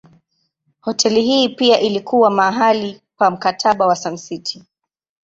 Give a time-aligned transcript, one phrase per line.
[0.81, 4.63] Hoteli hii pia ilikuwa mahali pa Mkataba wa Sun City.